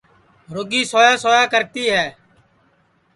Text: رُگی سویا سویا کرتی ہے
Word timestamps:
رُگی 0.55 0.81
سویا 0.91 1.13
سویا 1.23 1.43
کرتی 1.53 1.83
ہے 1.93 2.05